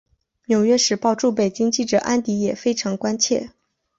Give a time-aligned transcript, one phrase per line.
[0.47, 3.51] 纽约时报驻北京记者安迪也非常关切。